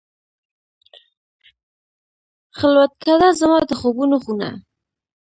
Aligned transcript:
خلوتکده، 2.57 3.29
زما 3.39 3.59
د 3.69 3.71
خوبونو 3.79 4.15
خونه 4.23 4.49